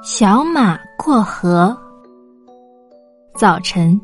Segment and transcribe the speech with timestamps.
[0.00, 1.76] 小马过河。
[3.34, 4.00] 早晨，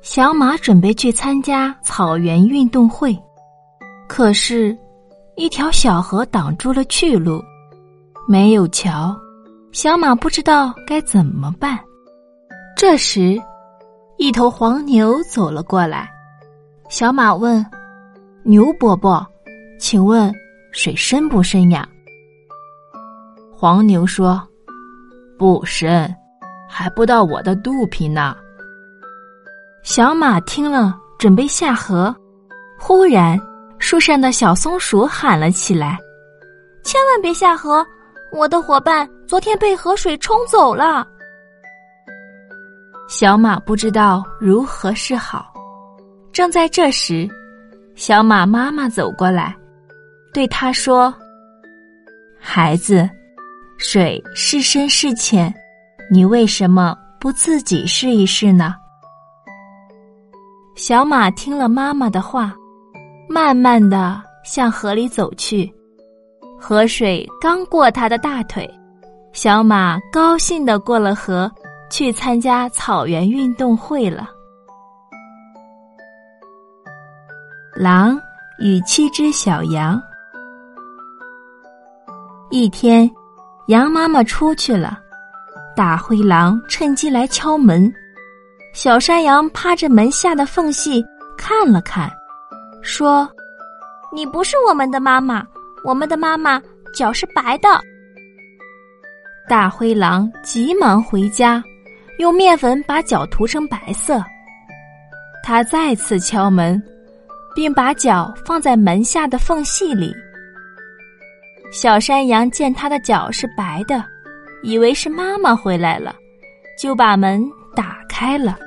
[0.00, 3.16] 小马准备去参加草原运动会，
[4.08, 4.76] 可是，
[5.36, 7.40] 一条小河挡住了去路，
[8.26, 9.16] 没有桥，
[9.70, 11.78] 小马不知道该怎么办。
[12.76, 13.40] 这时，
[14.16, 16.10] 一头黄牛走了过来，
[16.88, 17.64] 小马问
[18.42, 19.24] ：“牛伯伯，
[19.78, 20.34] 请问
[20.72, 21.88] 水深不深呀？”
[23.54, 24.42] 黄牛说。
[25.42, 26.08] 不深，
[26.68, 28.36] 还不到我的肚皮呢。
[29.82, 32.14] 小马听了，准备下河，
[32.78, 33.36] 忽然
[33.80, 35.98] 树上的小松鼠喊了起来
[36.84, 37.84] ：“千万别下河！
[38.30, 41.04] 我的伙伴昨天被河水冲走了。”
[43.10, 45.52] 小马不知道如何是好。
[46.32, 47.28] 正在这时，
[47.96, 49.56] 小马妈妈走过来，
[50.32, 51.12] 对他说
[52.38, 53.10] ：“孩子。”
[53.84, 55.52] 水是深是浅，
[56.08, 58.76] 你为什么不自己试一试呢？
[60.76, 62.54] 小马听了妈妈的话，
[63.28, 65.70] 慢慢的向河里走去。
[66.60, 68.72] 河水刚过他的大腿，
[69.32, 71.50] 小马高兴的过了河，
[71.90, 74.30] 去参加草原运动会了。
[77.74, 78.16] 狼
[78.60, 80.00] 与七只小羊，
[82.48, 83.10] 一天。
[83.72, 85.00] 羊妈妈出去了，
[85.74, 87.90] 大灰狼趁机来敲门。
[88.74, 91.02] 小山羊趴着门下的缝隙
[91.38, 92.10] 看了看，
[92.82, 93.26] 说
[94.12, 95.42] ：“你不是我们的妈妈，
[95.84, 96.60] 我们的妈妈
[96.94, 97.80] 脚是白的。”
[99.48, 101.64] 大灰狼急忙回家，
[102.18, 104.22] 用面粉把脚涂成白色。
[105.42, 106.80] 他再次敲门，
[107.54, 110.14] 并把脚放在门下的缝隙里。
[111.72, 114.04] 小山羊见它的脚是白的，
[114.62, 116.14] 以为是妈妈回来了，
[116.78, 117.42] 就把门
[117.74, 118.58] 打开了。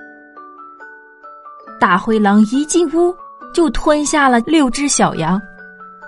[1.80, 3.16] 大灰狼一进屋
[3.54, 5.40] 就吞下了六只小羊，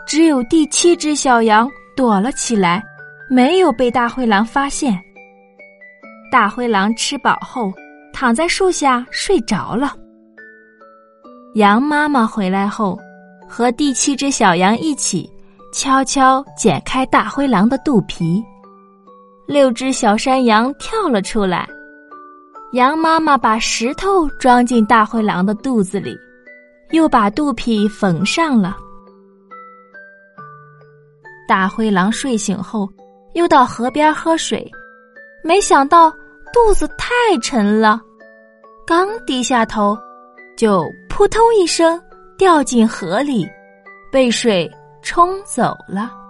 [0.07, 2.83] 只有第七只小羊躲了起来，
[3.29, 4.99] 没有被大灰狼发现。
[6.31, 7.71] 大灰狼吃饱后
[8.11, 9.95] 躺在树下睡着了。
[11.53, 12.97] 羊妈妈回来后，
[13.47, 15.31] 和第七只小羊一起。
[15.77, 18.43] 悄悄剪开大灰狼的肚皮，
[19.45, 21.69] 六只小山羊跳了出来。
[22.71, 26.17] 羊妈妈把石头装进大灰狼的肚子里，
[26.89, 28.75] 又把肚皮缝上了。
[31.47, 32.89] 大灰狼睡醒后，
[33.35, 34.67] 又到河边喝水，
[35.43, 36.09] 没想到
[36.51, 38.01] 肚子太沉了，
[38.83, 39.95] 刚低下头，
[40.57, 42.01] 就扑通一声
[42.35, 43.47] 掉进河里，
[44.11, 44.67] 被水。
[45.07, 46.26] 冲走了。